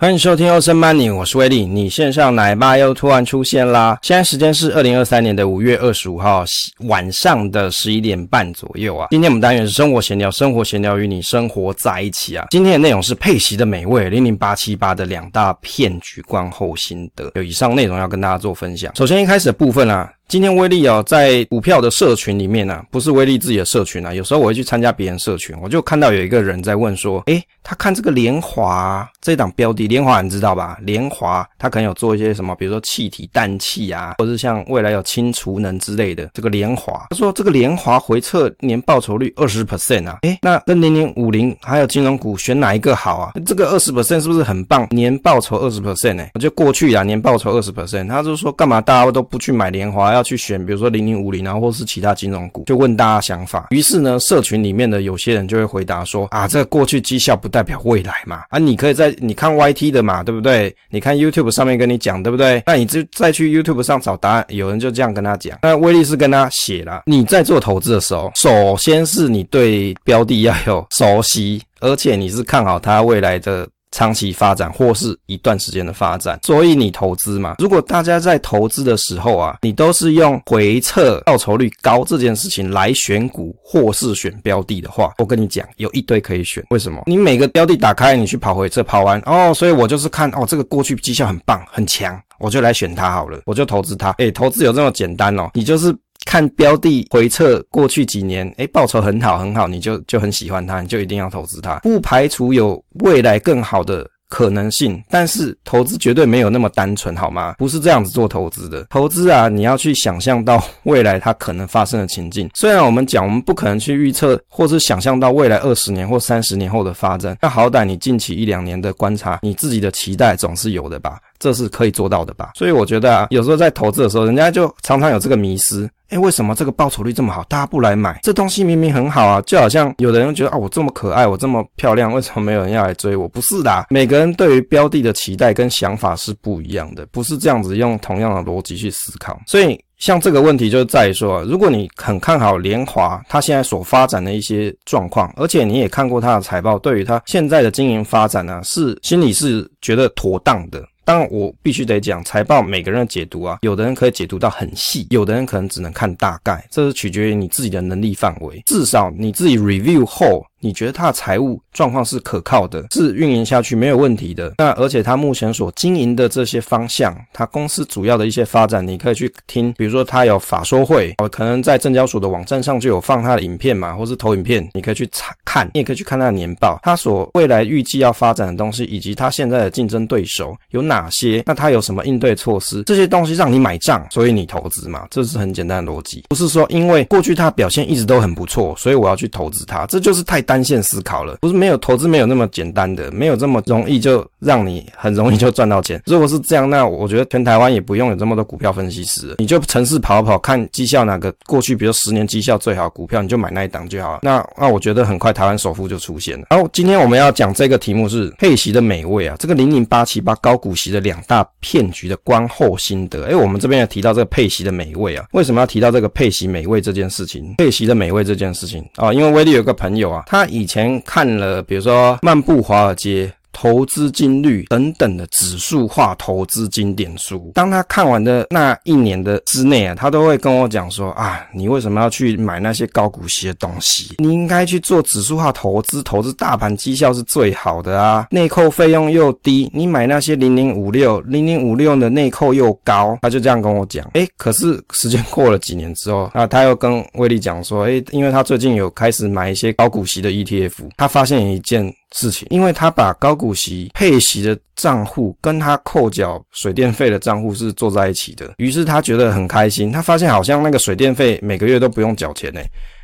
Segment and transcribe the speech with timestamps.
[0.00, 1.66] 欢迎收听欧森曼尼我是威利。
[1.66, 3.98] 你线上奶爸又突然出现啦！
[4.00, 6.44] 现在时间是二零二三年的五月二十五号
[6.86, 9.08] 晚上的十一点半左右啊。
[9.10, 12.46] 今天我们单元是生活闲聊，生活闲聊与你生活在一起啊。
[12.48, 18.94] 今天的内容是配息的美味零零八七八的两大骗局观后心得，有以上内容要跟大家做分享。
[18.94, 20.08] 首先一开始的部分啊。
[20.28, 30.76] 今天威利啊，在股票的社群里面呢、不是威利自己的社群啊，有时候我会去参加别人社群，我就看到有一个人在问说，诶，他看这个联华这档标的，联华你知道吧？
[30.82, 36.28] 联华他可能有做一些什么，比如说气体氮气啊，或者是像未来有氢储能之类的。
[36.34, 43.32] 这个联华，他说这个联华回测 年报酬率二十 percent 啊，诶，那跟零零五零还有金融股选哪一个好啊？
[43.46, 44.86] 这个二十 percent 是不是很棒？
[44.90, 46.26] 年报酬二十 percent 呢？
[46.34, 50.17] 我就过去啊，年报酬二十 percent，他就说干嘛大家都不去买联华？
[50.18, 53.68] 要去选，比如说零零五零，然后或是其他金融股，就问大家想法。
[53.70, 58.42] 于是呢，社群里面的有些人就会回答说：啊，这个过去绩效不代表未来嘛。
[58.50, 60.74] 啊，你可以在你看 YT 的嘛，对不对？
[60.90, 62.62] 你看 YouTube 上面跟你讲，对不对？
[62.66, 64.44] 那你就再去 YouTube 上找答案。
[64.48, 65.58] 有人就这样跟他讲。
[65.62, 73.68] 那威利是跟他写了，你在做投资的时候，首先是你对标的要有熟悉，而且你是看好它未来的。
[73.90, 77.56] 长期发展或是一段时间的发展，所以你投资嘛。
[77.58, 86.64] 如果大家在投资的时候啊，你都是用回撤报酬率高这件事情来选股或是选标的的话，我跟你讲，有一堆可以选。
[86.70, 87.02] 为什么？
[87.06, 94.10] 你每个标的打开，你去跑回撤，跑完哦，所以我就是看哦，这个过去绩效很棒很强，我就来选它好了，我就投资它。
[94.18, 95.94] 诶，投资有这么简单哦，你就是。
[96.28, 101.76] 看标的回撤过去几年，诶，报酬很好很好，你就就很喜欢它，你就一定要投资它。
[101.76, 107.54] 不排除有未来更好的可能性，但是投资绝对没有那么单纯，好吗？
[107.56, 108.84] 不是这样子做投资的。
[108.90, 112.50] 投资啊，你要去想象到未来它可能发生的情境。
[112.54, 121.18] 虽然我们讲我们不可能去预测，或是想象到未来二十年或三十年后的发展，那好歹你近期一两年的观察，你自己的期待总是有的吧？
[121.38, 122.50] 这是可以做到的吧？
[122.54, 125.88] 所以我觉得啊，有时候在投资的时候，人家就常常有这个迷思。
[126.08, 128.18] 诶，为什么这个报酬率这么好，大家不来买？
[128.22, 133.28] 这东西明明很好啊，就好像有的人觉得啊，我这么可爱，我这么漂亮，为什么没有人要来追我？
[133.28, 139.38] 不是的，每个人对于标的的期待跟想法是不一样的，不是这样子用同样的逻辑去思考。
[139.46, 150.82] 所以像这个问题就在于说，如果你很看好联华它现在所发展的一些状况，而且你也看过它的财报，对于它现在的经营发展呢、是心里是觉得妥当的。
[151.08, 158.62] 当然，我必须得讲财报，每个人的解读啊，有的人可以解读到很细，有的人可能只能看大概，这是取决于你自己的能力范围。
[158.66, 160.44] 至少你自己 review 后。
[160.60, 164.54] 你觉得他的财务状况是可靠的，是运营下去没有问题的。
[164.58, 190.42] 那而且他目前所经营的这些方向，他公司主要的一些发展，你可以去听，比如说他有法说会，哦，可能在证交所的网站上就有放他的影片嘛，或是投影片，你可以去查看，你也可以去看他的年报，他所未来预计要发展的东西，以及他现在的竞争对手有哪些，那他有什么应对措施，这些东西让你买账，所以你投资嘛，这是很简单的逻辑，不是说因为过去他表现一直都很不错，所以我要去投资他，这就是太。
[190.48, 196.02] 单线思考了，不是没有投资没有那么简单的，没有这么容易就让你很容易就赚到钱。
[196.06, 204.20] 如果是这样，那我觉得全台湾也不用有这么多股票分析师，你就城市跑跑看绩效哪个过去，比如十年绩效最好股票，你就买那一档就好了。
[204.22, 206.46] 那那我觉得很快台湾首富就出现了。
[206.48, 213.26] 然后今天我们要讲这个题目是配息的美味啊，这个零零八七八高股息的两大骗局的观后心得。
[213.26, 217.54] 哎，我们这边也提到这个配息的美味啊，为什么要提到这个配息美味这件事情？
[217.58, 220.37] 配息的美味这件事情啊，因为威利有个朋友啊，他。
[220.38, 223.26] 他以前看了，比如说《漫步华尔街》。
[223.60, 234.14] 投资金率等等的指数化投资经典书，当他看完的那一年的之内啊，他都会跟我讲说啊，你为什么要去买那些高股息的东西？
[234.18, 239.68] 你应该去做指数化投资，投资大盘绩效是最好的啊，内扣费用又低。
[239.74, 244.08] 你买那些零零五六、零零五六的内扣又高，他就这样跟我讲。
[244.12, 251.92] 诶，可是时间过了几年之后，啊，他又跟威利讲说，诶，因为他最近有开始买一些高股息的 ETF，他发现一件。
[252.12, 259.92] 事情，因为他把高股息配息的账户跟他扣缴水电费的账户是做在一起的，于是他觉得很开心。
[259.92, 262.60] 他发现好像那个水电费每个月都不用缴钱呢，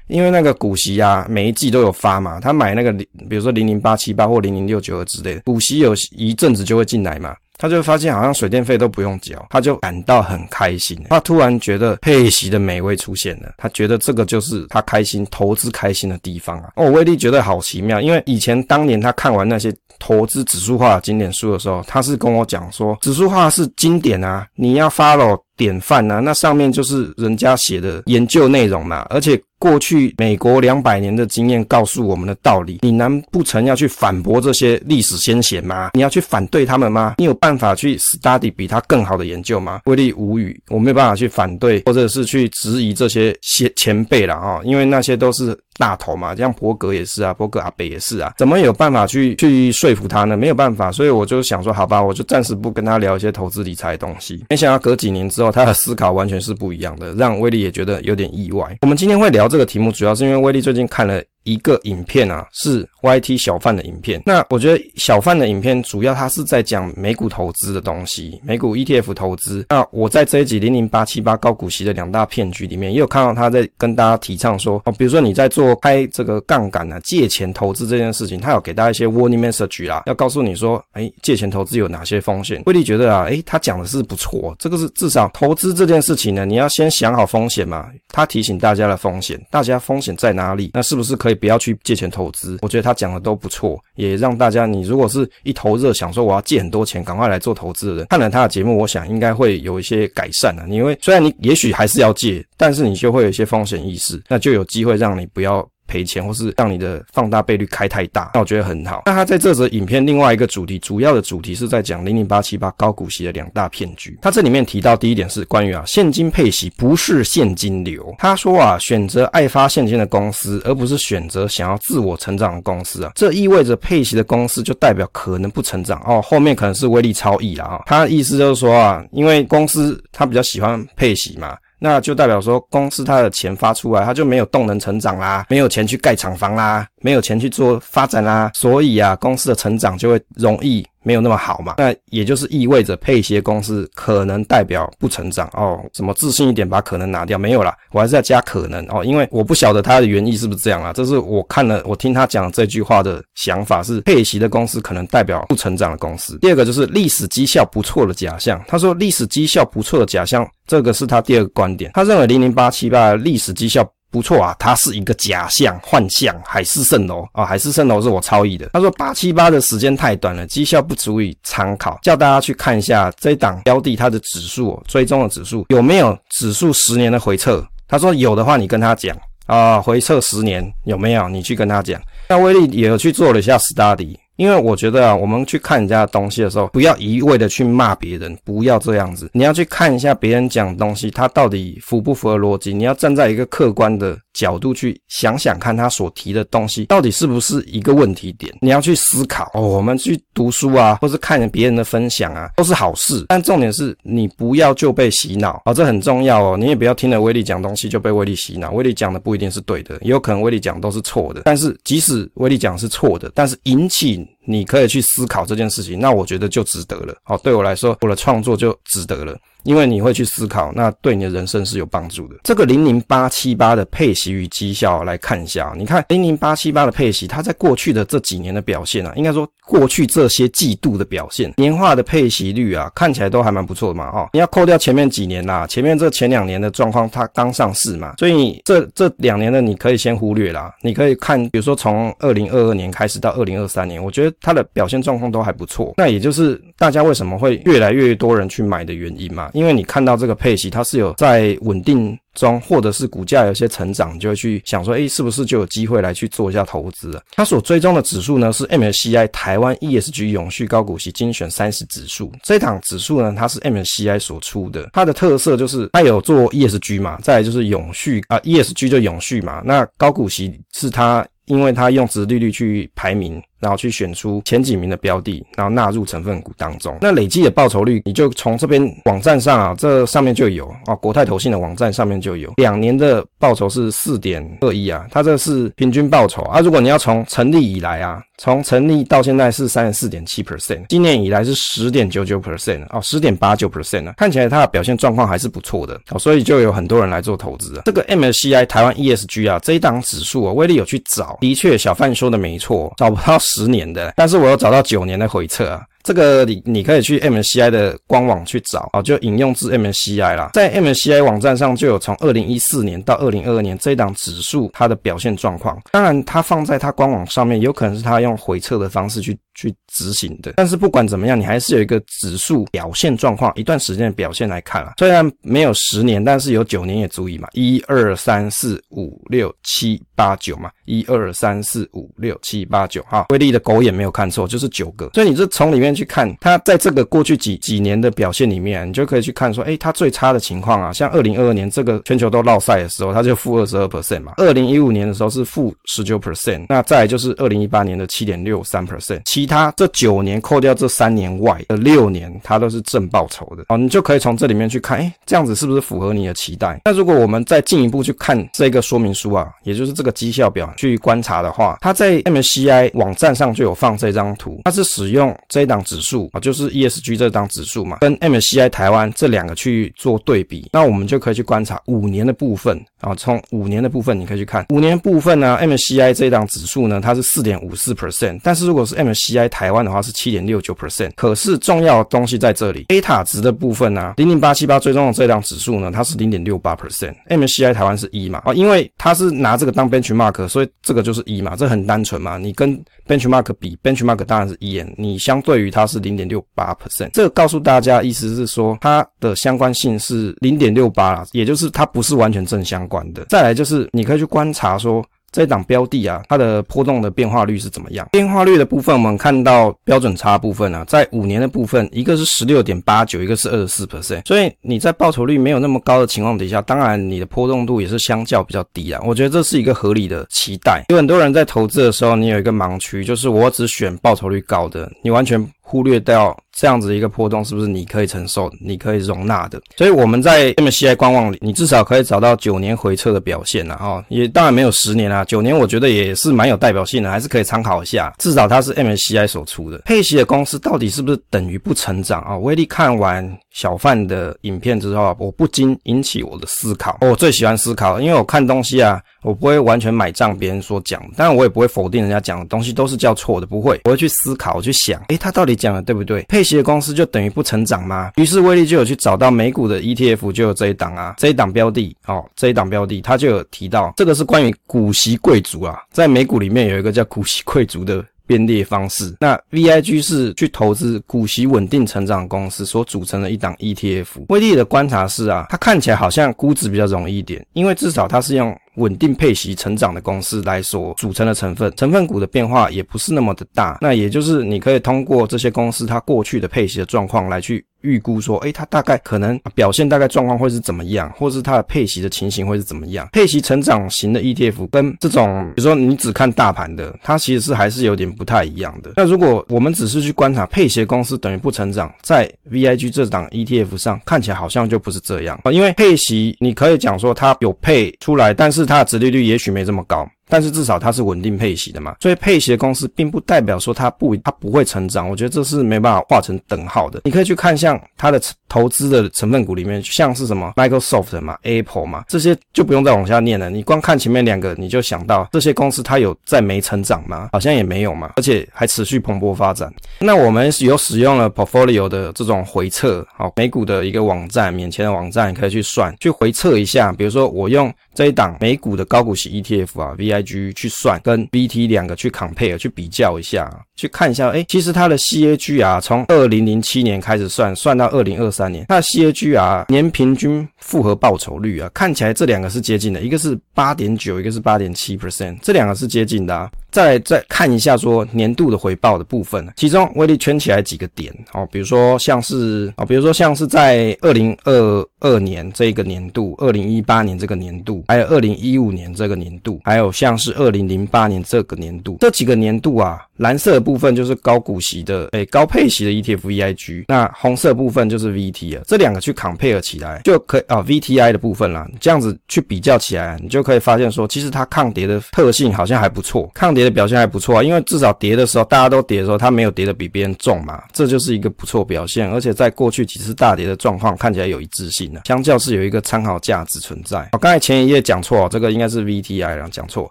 [0.09, 2.41] 因为那个股息啊，每一季都有发嘛。
[2.41, 2.93] 他买那个，
[3.29, 7.35] 比如说零零八七八或零零六九之类的，股息有一阵子就会进来嘛。
[7.65, 11.03] 他就发现好像水电费都不用缴，他就感到很开心。
[11.09, 16.73] 他突然觉得配息的美味出现了，他觉得这个就是他开心投资开心的地方啊！
[16.77, 29.43] 哦，威利觉得好奇妙，因为以前当年他看完那些投资指数化的经典书的时候，他是跟我讲说，指数化是经典啊，你要 follow 典范啊，那上面就是人家写的研究内容嘛，而且。
[29.65, 35.93] 过去美国两百年的经验告诉我们的道理，你难不成要去反驳这些历史先贤吗？
[35.95, 37.15] 你要去反对他们吗？
[37.17, 39.81] 你有办法去 study 比他更好的研究吗？
[39.87, 45.59] 威力无语，我没有办法去反对，或者是去质疑这些先前辈了啊，因为那些都是。
[45.77, 50.37] 大头嘛，像伯格也是啊，伯格阿北也是啊，怎么有办法去去说服他呢？
[50.37, 54.45] 没有办法，所以我就想说，好吧，我就暂时不跟他聊一些投资理财的东西。
[54.51, 58.65] 没想到隔几年之后，他的思考完全是不一样的，让威利也觉得有点意外。
[58.83, 61.23] 我们今天会聊这个题目，主要是因为威力最近看了。
[61.45, 64.23] 一个影片啊，是 YT 小范的影片。
[64.27, 69.67] 那我觉得小范的影片主要他是在讲美股投资的东西，美股 ETF 投资。
[69.69, 82.63] 那我在这一集零零八七八高股息的两大骗局里面，也有看到他在跟大家提倡说，哦，比如说你在做开这个杠杆啊，借钱投资这件事情，他有给大家一些 warning message 啦，要告诉你说，哎，借钱投资有哪些风险。
[82.65, 87.91] 威利觉得啊，哎，他讲的是不错，这个是至少投资这件事情呢，你要先想好风险嘛。
[88.09, 90.71] 他提醒大家的风险，大家风险在哪里？
[90.73, 91.34] 那是不是可以？
[91.35, 100.67] 不要去借钱投资，我觉得他讲的都不错，也让大家，你如果是一头热想说我要借很多钱，赶快来做投资的人，看了他的节目，我想应该会有一些改善了。
[100.69, 105.67] 因为虽然你也许还是要借，但是你就会有一些风险意识，那就有机会让你不要。
[105.87, 109.03] 赔钱，或是让你的放大倍率开太大，那我觉得很好。
[109.07, 114.19] 那他在这则影片另外一个主题，主要的主题是在讲零零八七八高股息的两大骗局。
[114.23, 118.15] 他这里面提到第一点是关于啊现金配息不是现金流。
[118.19, 126.21] 他说啊选择爱发现金的公司，而不是选择想要自我成长的公司啊，这意味着配息的公司就代表可能不成长哦。
[126.23, 127.83] 后面可能是威力超亿了啊。
[127.87, 131.57] 他的意思就是说啊，因为公司他比较喜欢配息嘛。
[131.85, 140.83] 那就代表说，公司它的钱发出来，它就没有动能成长啦，没有钱去盖厂房啦，没有钱去做发展啦，所以啊，公司的成长就会容易。
[141.05, 145.85] 没有那么好嘛，那也就是意味着配鞋公司可能代表不成长哦。
[145.93, 147.39] 怎么自信一点把可能拿掉？
[147.39, 150.93] 没有啦，我还是要加可能哦，因为我不晓得他的原意是不是这样啊。
[150.93, 156.39] 这是我看了我听他讲这句话的想法是，配息的公司可能代表不成长的公司。
[156.39, 161.91] 第二个就是历史绩效不错的假象，他说历史绩效不错的假象，这个是他第二个观点。
[161.95, 163.89] 他认为零零八七八历史绩效。
[164.15, 166.33] 不错啊，它是一个假象、幻象。
[166.47, 168.71] 海市蜃楼啊，海市蜃楼是我抄译的。
[168.73, 177.67] 他说八七八的时间太短了，绩效不足以参考，叫大家去看一下这一档标的它的指数，追踪的指数有没有指数十年的回撤。
[177.89, 179.17] 他说有的话，你跟他讲
[179.47, 181.29] 啊，回撤十年有没有？
[181.29, 182.01] 你去跟他讲。
[182.29, 184.17] 那威力也有去做了一下 study。
[184.37, 189.31] 因为我觉得啊，我们去看人家的东西的时候，不要一味的去骂别人，不要这样子。
[189.33, 192.75] 你要去看一下别人讲东西，他到底符不符合逻辑？
[192.75, 198.55] 你要站在一个客观的角度去想想看，他所提的东西到底是不是一个问题点？
[198.61, 199.51] 你要去思考。
[199.55, 203.25] 哦，我们去读书啊，或是看别人的分享啊，都是好事。
[203.29, 206.57] 但重点是你不要就被洗脑哦，这很重要哦。
[206.59, 208.73] 你也不要听了威力讲东西就被威力洗脑。
[208.73, 211.43] 威力讲的不一定是对的，也有可能威力讲都是错的。
[211.45, 214.29] 但是即使威力讲是错的，但是引起。
[214.47, 217.15] 你可以去思考这件事情，那我觉得就值得了。
[217.23, 219.37] 好，对我来说，我的创作就值得了。
[219.65, 222.37] 因为你会去思考，那对你的人生是有帮助的。
[222.45, 234.11] 这个零零八七八的配息与绩效来看一下，你看零零八七八的配息，它在过去的这几年的表现啊，应该说过去这些季度的表现，年化的配息率啊，看起来都还蛮不错的嘛。
[234.11, 240.71] 哦，你要扣掉前面几年啦，前面这前两年的状况，它刚上市嘛，所以这这两年的你可以先忽略啦。
[240.83, 245.95] 你可以看，比如说从二零二二年开始到二零二三年，我觉得它的表现状况都还不错。
[245.97, 249.51] 那也就是大家为什么会越来越多人去买的原因嘛。
[249.55, 257.23] 因为你看到这个配息，它是有在稳定中，或者是股价有些成长，就会去想说，诶，是不是就有机会来去做一下投资了？
[257.33, 262.33] 它所追踪的指数呢，是 MSCI 台湾 ESG 永续高股息精选三十指数。
[262.43, 273.41] 这档指数呢，它是 MSCI 所出的，它的特色就是它有做 ESG 嘛，再来就是永续啊，ESG 就永续嘛，那高股息是它，因为它用殖利率去排名。
[273.65, 276.99] 然后去选出前几名的标的，然后纳入成分股当中。
[277.01, 286.61] 那累计的报酬率，你就从这边网站上啊，这上面就有啊，国泰投信的网站上面就有，两年的报酬是四点二一啊，它这是平均报酬啊。
[286.61, 297.83] 如果你要从成立以来啊，从成立到现在是三十四点七 percent，今年以来是十点九九 percent 哦，十点八九 percent 啊，看起来它的表现状况还是不错的哦，所以就有很多人来做投资啊。
[297.87, 303.39] 这个 MSCI 台湾 ESG 啊，这一档指数啊，威力有去找，的确小范说的没错，找不到。
[303.55, 305.83] 十年的，但是我有找到九年的回撤啊。
[306.05, 315.81] 这个你你可以去 MSCI 的官网去找啊，就引用自 MSCI 啦，在 MSCI 网站上就有从二零一四年到二零二二年这一档指数它的表现状况。
[315.91, 319.37] 当然，它放在它官网上面，有可能是它用回测的方式去。
[319.57, 324.95] 去执行的，但是不管怎么样，你还是有一个指数表现状况，一段时间的表现来看啊。
[324.99, 327.47] 虽然没有十年，但是有九年也足以嘛。
[327.53, 333.27] 一二三四五六七八九嘛，一二三四五六七八九哈。
[333.29, 335.09] 威力的狗眼没有看错，就是九个。
[335.15, 344.35] 所以你这从里面去看，它在这个过去几几年的表现里面，你就可以去看说，诶，它最差的情况啊，像二零二二年这个全球都落赛的时候，它就负二十二 percent 嘛。
[344.37, 356.81] 二零一五年的时候是负十九 percent，那再就是二零一八年的七点六三 percent，其他这九年扣掉这三年外的六年，它都是正报酬的哦，你就可以从这里面去看，诶，这样子是不是符合你的期待？
[356.85, 374.67] 那如果我们再进一步去看这个说明书啊，也就是这个绩效表去观察的话，它在 MSCI 网站上就有放这张图，它是使用这一档指数啊，就是 ESG 这档指数嘛，跟 MSCI 台湾这两个去做对比，那我们就可以去观察五年的部分啊，从五年的部分你可以去看。
[374.71, 403.25] 五年部分呢，MSCI 这一档指数呢，它是四点五四 percent，但是如果是 MSCI 台湾的话是七点六九 percent，可是重要的东西在这里，beta 值的部分呢、啊，零零八七八追踪的这档指数呢，它是零点六八 percent，MSCI 台湾是一嘛，啊，因为它是拿这个当 benchmark，所以这个就是一嘛，这很单纯嘛，你跟 benchmark 比，benchmark 当然是一，你相对于它是零点六八 percent，这个告诉大家意思是说它的相关性是零点六八啦，也就是它不是完全正相关的。
[403.29, 405.05] 再来就是你可以去观察说。
[405.35, 408.09] 这档标的啊，它的波动的变化率是怎么样？
[408.13, 414.25] 变化率的部分，我们看到标准差部分啊，在五年的部分，一个是十六点八九，一个是二十四 percent。
[414.29, 419.03] 所以你在报酬率没有那么高的情况底下，当然你的波动度也是相较比较低啊。
[419.05, 420.85] 我觉得这是一个合理的期待。
[420.91, 425.45] 有很多人在投资的时候，你有一个盲区，就是我只选报酬率高的，你完全。
[425.67, 429.61] 忽略掉这样子一个波动，是不是你可以承受、你可以容纳的？
[429.77, 438.13] 所以我们在 MSCI 官网里，你至少可以找到九年回撤的表现了哈，也当然没有十年啊，九年我觉得也是蛮有代表性的，还是可以参考一下。
[438.19, 442.37] 至少它是 MSCI 所出的配息的公司，到底是不是等于不成长啊？
[442.37, 446.99] 威力看完小贩的影片之后啊，我不禁引起我的思考。
[447.01, 449.01] 我最喜欢思考，因为我看东西啊。
[449.23, 453.81] 我不会完全买账别人所讲，当然我也不会否定人家讲的东西都是叫错的，不会。
[453.85, 456.21] 我会去思考，去想，诶，他到底讲的对不对？
[456.25, 458.11] 配息的公司就等于不成长吗？
[458.17, 468.05] 于是威力就有去找到美股的 ETF，就有这一档啊，这一档标的，哦，这一档标的，他就有提到，这个是关于股息贵族啊，在美股里面有一个叫股息贵族的。
[468.27, 474.07] 编列方式，那 VIG 是去投资股息稳定成长公司所组成的一档 ETF。
[474.29, 483.79] 威力的观察是啊，它看起来好像估值比较容易一点，因为至少它是用稳定配息成长的公司来所组成的成分，成分股的变化也不是那么的大。
[483.81, 487.65] 那也就是你可以通过这些公司它过去的配息的状况来去。
[487.85, 493.07] 预估说，诶，它大概可能表现大概状况会是怎么样，或是它的配息的情形会是怎么样？
[493.13, 498.93] 配息成长型的 ETF 跟这种，比如说你只看大盘的，它其实是还是有点不太一样的。
[498.97, 510.09] 那如果我们只是去观察配息公司等于不成长，在 VIG 这档 ETF 上看起来好像就不是这样啊，因为配息你可以讲说它有配出来，但是它的殖利率也许没这么高。
[510.29, 517.01] 但是至少它是稳定配息的嘛，所以配息的公司并不代表说它不它不会成长，我觉得这是没办法画成等号的。
[517.05, 523.51] 你可以去看像它的投资的成分股里面，像是什么 Microsoft 嘛、Apple 嘛，这些就不用再往下念了。
[523.51, 527.29] 你光看前面两个，你就想到这些公司它有在没成长吗？
[527.33, 529.73] 好像也没有嘛，而且还持续蓬勃发展。
[530.01, 536.93] 那我们有使用了 Portfolio 的这种回测，好，美股的一个网站，免钱的网站，你可以去算，去回测一下。
[536.93, 556.51] 比如说我用这一档美股的高股息 ETF 啊，VI IG 去算跟 BT 两个去 compare 去比较一下，去看一下，哎，其实它的 CAG 啊，从二零零七年开始算，算到二零二三年，它的 CAG 啊，年平均复合报酬率啊，看起来这两个是接近的，一个是八点九，一个是八点七 percent，这两个是接近的啊。
[556.71, 586.55] 再再看一下说年度的回报的部分，其中威力圈起来几个点哦，比如说像是哦，比如说像是在二零二二年这个年度，二零一八年这个年度，还有二零一五年这个年度，还有像是二零零八年这个年度，这几个年度啊，蓝色的部分就是高股息的，诶，高配息的 ETF VIG，那红色部分就是 VT 啊，这两个去 compare 起来就可以啊，VTI 的部分啦，这样子去比较起来，你就可以发现说，其实它抗跌的特性好像还不错，抗。
[586.55, 592.09] 跌的表现还不错啊，因为至少跌的时候大家都跌的时候，它没有跌的比别人重嘛，这就是一个不错表现。
[592.09, 597.09] 而且在过去几次大跌的状况看起来有一致性相较是有一个参考价值存在。
[597.13, 599.91] 好，刚才前一页讲错，这个应该是 VTI 了，讲错。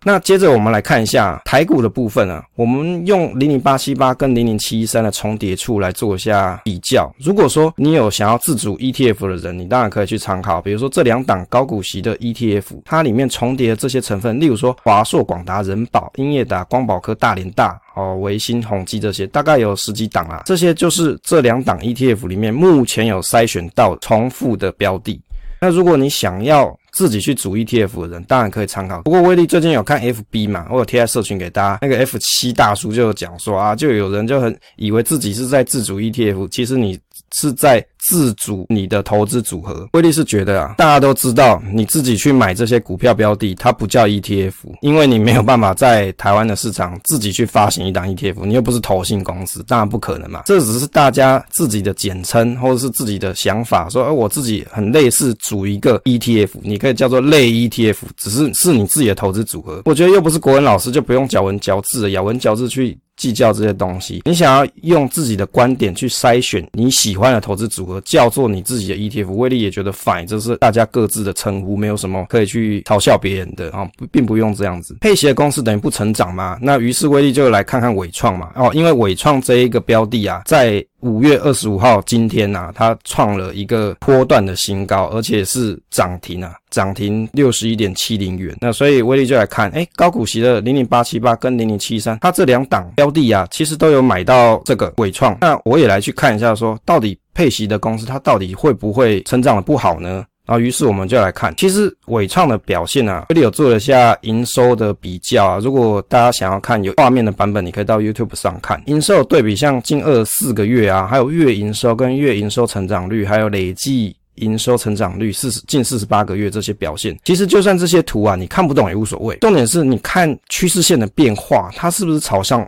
[0.03, 7.13] 那接着我们来看一下台股的部分啊，我们用零零八七八跟零零七一三的重叠处来做一下比较。
[7.19, 20.41] 如果说你有想要自主 ETF 的人，你当然可以去参考，比如说这两档高股息的 ETF，它里面重叠的这些成分，例如说华硕、广达、仁宝、英业达、光宝科、大连大、哦、维新、宏基这些，大概有十几档啊。
[20.45, 25.21] 这些就是这两档 ETF 里面目前有筛选到重复的标的。
[25.62, 29.01] 那如果你想要自己去组 ETF 的人，当然可以参考。
[29.01, 31.79] 不过威力最近有看 FB 嘛，我有贴在社群给大家。
[31.81, 37.00] 那个 F 七大叔就有讲说啊，就有人就很以为自己是在自主 ETF，其实你
[37.33, 37.85] 是在。
[38.05, 50.41] 自主你的投资组合，威力是觉得啊，大家都知道，你自己去买这些股票标的，它不叫 ETF，因为你没有办法在台湾的市场自己去发行一档 ETF，你又不是投信公司，当然不可能嘛。
[50.45, 59.81] 这只是大家自己的简称或者是自己的想法，说，而我自己很类似组一个 ETF，你可以叫做类 ETF，只是是你自己的投资组合。
[59.85, 64.21] 我觉得又不是国文老师，就不用咬文嚼字了，咬文嚼字去计较这些东西。
[64.25, 68.01] 你想要用自己的观点去筛选你喜欢的投资组合。
[68.01, 74.97] 叫做你自己的 ETF，威力也觉得 fine，这是大家各自的称呼，没有什么可以去嘲笑别人的啊，并不用这样子。
[74.99, 88.55] 配息的公司等于不成长嘛，那于是威力就来看看纬创嘛，哦，因为纬创这一个标的啊，在五月二十五号今天呐、啊，它创了一个波段的新高，而且是涨停啊，涨停六十一点七零元。
[88.62, 95.38] 那所以威力就来看，哎，高股息的零零八七八跟零零七三，它这两档标的啊，其实都有买到这个尾创。
[95.41, 100.24] 那我也来去看一下说，说到底配息的公司它到底会不会成长的不好呢？
[100.45, 105.59] 然后，于是我们就来看，其实纬创的表现啊，这里有做了一下营收的比较啊。
[105.59, 122.67] 如果大家想要看有画面的版本，你可以到 YouTube 上看营收对比，像近二十四个月啊，还有月营收跟月营收成长率，还有累计营收成长率四十近四十八个月这些表现，其实就算这些图啊你看不懂也无所谓，重点是你看趋势线的变化，它是不是朝向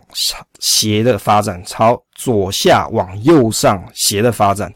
[0.60, 4.72] 斜的发展，朝左下往右上斜的发展。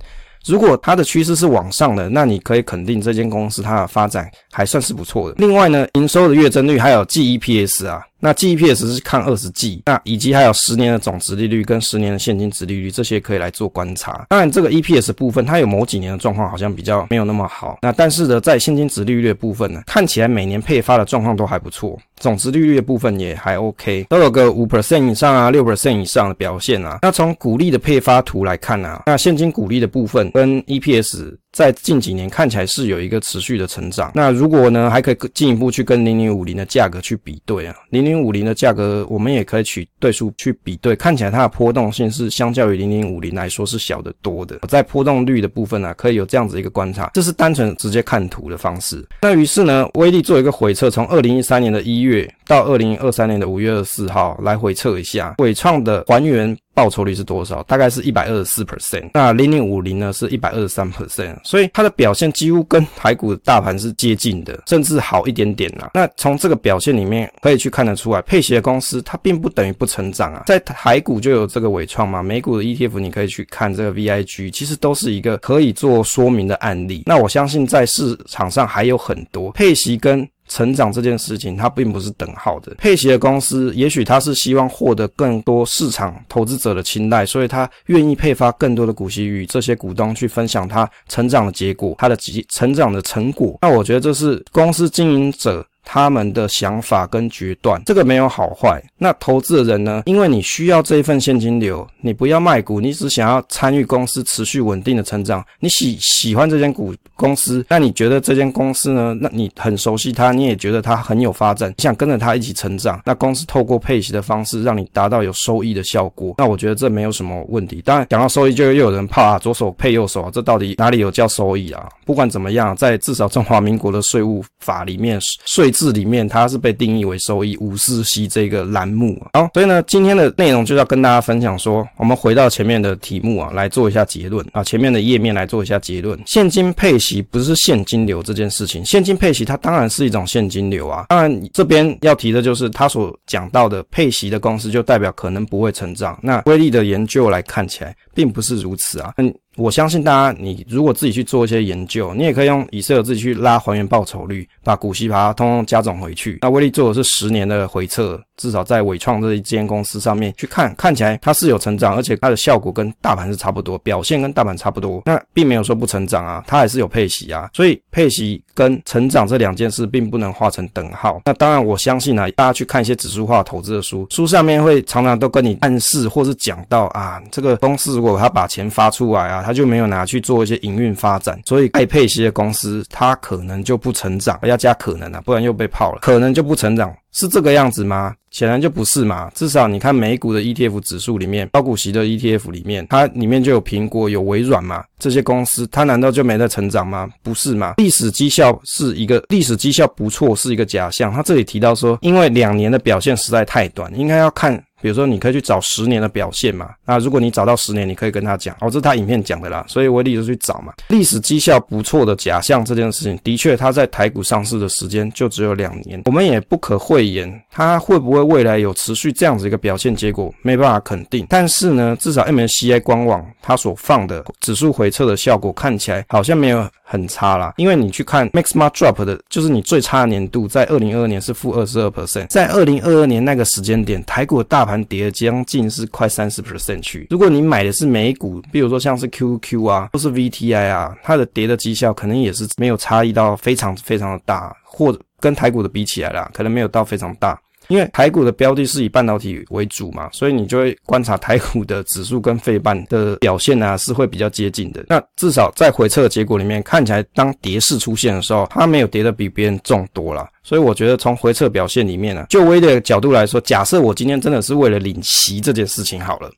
[0.51, 5.37] 如果它的趋势是往上的，那你可以肯定这间公司它的发展还算是不错的。
[5.39, 8.03] 另外呢，营收的月增率还有 G E P S 啊。
[8.21, 14.27] 那 EPS 是看二十 G，，那以及还有十年的总值利率跟十年的现金值利率，这些可以来做观察。
[14.29, 17.79] 当然，这个 EPS 部分它有某几年的状况好像比较没有那么好。
[17.83, 26.99] 那但是呢，在现金值利率的部分呢，看起来每年配发的状况都还不错，总值利率的部分也还 OK，都有个五 percent 以上啊，六 percent 以上的表现啊。
[27.03, 31.37] 那从股利的配发图来看啊，那现金股利的部分跟 EPS。
[31.53, 34.13] 在近几年看起来是有一个持续的成长。
[34.15, 44.59] 那如果呢，还可以进一步去跟零零五零的价格去比对啊，零零五零的价格我们也可以取对数去比对，看起来它的波动性是相较于零零五零来说是小得多的。
[44.69, 49.05] 在波动率的部分呢、啊，可以有这样子一个观察，这是单纯直接看图的方式。
[49.23, 56.57] 那于是呢，威力做一个回测，从二零一三年的一月到二零二三年的五月二十四号来回测一下伟创的还原。
[56.75, 57.63] 报酬率是多少？
[57.65, 59.11] 大概是一百二十四 percent。
[59.13, 65.91] 那零零五零呢是一百二十三 percent，所以它的表现几乎跟台股大盘是接近的，甚至好一点点啦。
[65.95, 70.45] 那从这个表现里面可以去看得出来，配息的公司它并不等于不成长啊。
[70.47, 77.03] 在台股就有这个纬创嘛，美股的 ETF 你可以去看这个 VIG，其实都是一个可以做说明的案例。
[77.07, 80.29] 那我相信在市场上还有很多配息跟。
[80.51, 82.75] 成长这件事情，它并不是等号的。
[82.77, 92.17] 配息的公司，也许他是希望获得更多市场投资者的青睐，所以他愿意配发更多的股息与这些股东去分享他成长的结果，他的
[92.49, 93.57] 成长的成果。
[93.63, 95.65] 那我觉得这是公司经营者。
[95.85, 98.83] 他们的想法跟决断，这个没有好坏。
[98.97, 100.03] 那投资的人呢？
[100.07, 105.45] 因为你需要这一份现金流，你不要卖股，你只想要参与公司持续稳定的成长。
[105.59, 109.17] 你喜喜欢这间股公司，那你觉得这间公司呢？
[109.21, 113.01] 那你很熟悉它，你也觉得它很有发展，你想跟着它一起成长。
[113.05, 116.35] 那公司透过配息的方式，让你达到有收益的效果。
[116.39, 117.83] 那我觉得这没有什么问题。
[117.85, 121.89] 当然，讲到收益，就又有人怕啊，左手配右手啊，这到底哪里有叫收益啊？
[122.05, 125.70] 不管怎么样，在至少中华民国的税务法里面，税。
[125.71, 136.19] 字里面它是被定义为收益五四 C 这个栏目啊，好，所以呢，今天的内容就要跟大家分享说，我们回到前面的题目啊，来做一下结论啊，前面的页面来做一下结论。
[136.27, 146.19] 现金配息不是现金流这件事情，现金配息它当然是一种现金流啊，当然这边要提的就是他所讲到的配息的公司就代表可能不会成长。
[146.23, 156.39] 那威力的研究来看起来并不是如此啊，嗯，我相信大家，你如果自己去做一些研究，你也可以用以色列自己去拉还原报酬率，把股息把它通通加总回去。
[156.43, 165.03] 那威力做的是十年的回测，至少在伟创这一间公司上面去看，看起来它是有成长，而且它的效果跟大盘是差不多，表现跟大盘差不多。
[165.05, 167.51] 那并没有说不成长啊，它还是有配息啊。
[167.53, 171.21] 所以配息跟成长这两件事并不能画成等号。
[171.25, 186.95] 那当然，我相信啊，大家去看一些指数化投资的书，书上面会常常都跟你暗示或是讲到啊，这个公司如果他把钱发出来啊，他就没有拿去做一些营运发展，所以爱配息的公司它可能就不成长，要加可能啊，不然又被泡了，可能就不成长。
[187.13, 188.15] 是这个样子吗？
[188.31, 189.29] 显然就不是嘛。
[189.35, 197.09] 至少你看美股的 ETF 指数里面，高股息的 ETF 里面，它里面就有苹果、有微软嘛，这些公司，它难道就没在成长吗？
[197.21, 197.75] 不是嘛。
[197.79, 201.13] 历史绩效是一个历史绩效不错，是一个假象。
[201.13, 204.63] 他这里提到说，因为两年的表现实在太短，应该要看。
[204.81, 206.71] 比如说，你可以去找十年的表现嘛。
[206.85, 209.65] 那如果你找到十年，你可以跟他讲，哦，这是他影片讲的啦。
[209.69, 210.73] 所以威力就去找嘛。
[210.89, 216.03] 历史绩效不错的假象这件事情，的确，他在台股上市的时间就只有两年。
[216.07, 221.27] 我们也不可讳言，他会不会未来有持续这样子一个表现结果，没办法肯定。
[221.29, 227.55] 但是呢，至少 MSCI 官网它所放的指数回撤的效果看起来好像没有很差啦。
[227.57, 237.07] 因为你去看 Maxmark Drop 的，就是你最差的年度，在二零二二年是负二十二 percent，在二零二二年那个时间点，台股的大盘跌了将近是快三十 percent 去。
[237.11, 247.39] 如果你买的是美股，比如说像是 QQ 啊，或是 VTI 啊，它的跌的绩效可能也是没有差异到非常非常的大，或者跟台股的比起来啦，可能没有到非常大。
[247.71, 254.85] 因为台股的标的是以半导体为主嘛，所以你就会观察台股的指数跟费半的表现啊，是会比较接近的。
[254.89, 260.29] 那至少在回撤的结果里面，看起来当跌势出现的时候，它没有跌的比别人重多了。
[260.43, 266.31] 所以我觉得从回撤表现里面呢、啊，就微的角度来说，假设我今天真的是为了领息这件事情好了。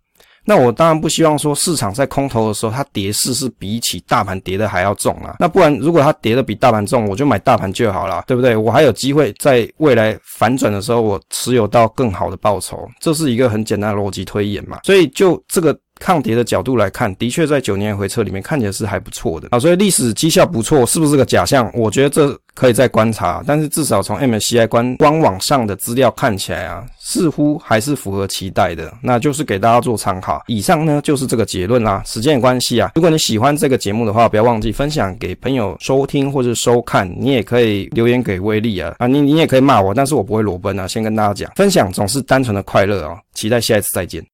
[0.44, 5.36] 那我当然不希望说市场在空头的时候，它跌势是比起大盘跌的还要重啊。
[5.38, 8.56] 那不然，如果它跌的比大盘重，我就买大盘就好了，对不对？
[8.56, 14.80] 我还有机会在未来反转的时候，我持有到更好的报酬，这是一个很简单的逻辑推演嘛。
[14.84, 15.78] 所以就这个。
[16.02, 21.70] 抗跌的角度来看，的确在九年回撤里面看起来是还不错的啊，所以历史绩效不错，是不是个假象？
[21.74, 30.42] 我觉得这可以再观察，但是至少从 MSCI 官官网上的资料看起来啊，似乎还是符合期待的，那就是给大家做参考。
[30.48, 32.02] 以上呢就是这个结论啦。
[32.04, 40.86] 时间关系啊，如果你喜欢这个节目的话，不要忘记分享给朋友收听或者收看，你也可以留言给威力啊啊，你你也可以骂我，但是我不会裸奔啊。
[40.86, 44.22] 先跟大家讲，分享总是单纯的快乐啊，期待下一次再见。